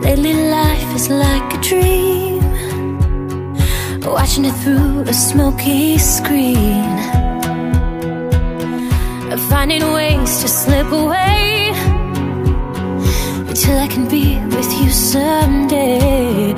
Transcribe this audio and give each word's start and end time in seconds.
Lately 0.00 0.34
life 0.34 0.94
is 0.94 1.08
like 1.08 1.54
a 1.54 1.60
dream. 1.60 2.42
Watching 4.02 4.44
it 4.44 4.56
through 4.62 5.02
a 5.02 5.12
smoky 5.14 5.98
screen. 5.98 6.98
Finding 9.48 9.92
ways 9.92 10.40
to 10.42 10.48
slip 10.48 10.90
away. 10.90 11.72
Till 13.54 13.78
I 13.78 13.88
can 13.88 14.08
be 14.08 14.38
with 14.56 14.70
you 14.80 14.90
someday. 14.90 16.54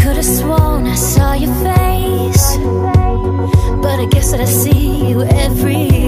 Could've 0.00 0.24
sworn 0.24 0.86
I 0.86 0.94
saw 0.94 1.34
your 1.34 1.54
face, 1.62 2.56
but 3.82 4.00
I 4.00 4.06
guess 4.10 4.30
that 4.32 4.40
I 4.40 4.44
see 4.44 5.08
you 5.08 5.22
every. 5.22 6.01